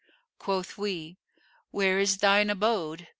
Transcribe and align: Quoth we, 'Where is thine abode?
Quoth 0.39 0.79
we, 0.79 1.19
'Where 1.69 1.99
is 1.99 2.17
thine 2.17 2.49
abode? 2.49 3.05